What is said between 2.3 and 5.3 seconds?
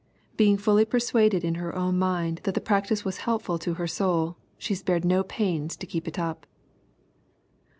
that the practice was helpful to her soul, she spared no